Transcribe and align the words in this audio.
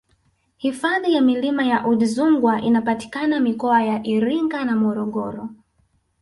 hifadhi 0.57 1.13
ya 1.13 1.21
milima 1.21 1.63
ya 1.63 1.87
udzungwa 1.87 2.61
inapatikana 2.61 3.39
mikoa 3.39 3.83
ya 3.83 4.03
iringa 4.07 4.65
na 4.65 4.75
morogoro 4.75 5.49